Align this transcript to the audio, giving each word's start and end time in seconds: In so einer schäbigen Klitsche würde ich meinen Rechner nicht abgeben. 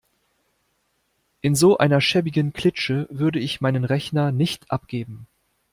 In 1.41 1.53
so 1.53 1.77
einer 1.77 2.01
schäbigen 2.01 2.53
Klitsche 2.53 3.05
würde 3.11 3.37
ich 3.37 3.61
meinen 3.61 3.83
Rechner 3.85 4.31
nicht 4.31 4.71
abgeben. 4.71 5.27